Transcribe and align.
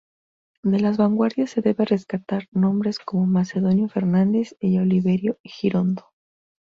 De 0.63 0.79
las 0.79 0.97
vanguardias 0.97 1.51
se 1.51 1.61
debe 1.61 1.85
rescatar 1.85 2.47
nombres 2.51 2.97
como 2.97 3.27
Macedonio 3.27 3.87
Fernández 3.87 4.55
y 4.59 4.79
Oliverio 4.79 5.37
Girondo. 5.43 6.05